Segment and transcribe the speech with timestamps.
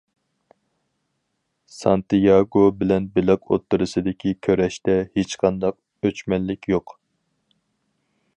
[1.73, 6.97] سانتىياگو بىلەن بېلىق ئوتتۇرىسىدىكى كۈرەشتە ھېچقانداق ئۆچمەنلىك يوق.